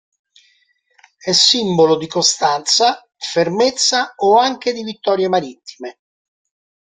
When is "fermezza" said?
3.15-4.15